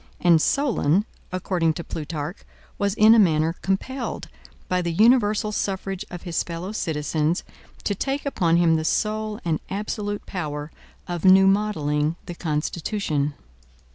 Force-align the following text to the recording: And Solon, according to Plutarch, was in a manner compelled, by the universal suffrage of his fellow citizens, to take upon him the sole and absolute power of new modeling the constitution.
And 0.19 0.41
Solon, 0.41 1.05
according 1.31 1.73
to 1.75 1.83
Plutarch, 1.83 2.37
was 2.79 2.95
in 2.95 3.13
a 3.13 3.19
manner 3.19 3.53
compelled, 3.61 4.29
by 4.67 4.81
the 4.81 4.91
universal 4.91 5.51
suffrage 5.51 6.03
of 6.09 6.23
his 6.23 6.41
fellow 6.41 6.71
citizens, 6.71 7.43
to 7.83 7.93
take 7.93 8.25
upon 8.25 8.57
him 8.57 8.77
the 8.77 8.83
sole 8.83 9.39
and 9.45 9.59
absolute 9.69 10.25
power 10.25 10.71
of 11.07 11.23
new 11.23 11.45
modeling 11.45 12.15
the 12.25 12.33
constitution. 12.33 13.35